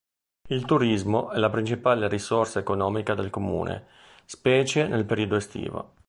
Il 0.47 0.65
turismo 0.65 1.29
è 1.29 1.37
la 1.37 1.51
principale 1.51 2.07
risorsa 2.07 2.57
economica 2.57 3.13
del 3.13 3.29
comune, 3.29 3.85
specie 4.25 4.87
nel 4.87 5.05
periodo 5.05 5.35
estivo. 5.35 5.93